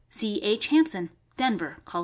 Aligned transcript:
C. 0.09 0.41
H. 0.41 0.69
Hampson, 0.69 1.11
Denver, 1.37 1.77
Colo. 1.85 1.99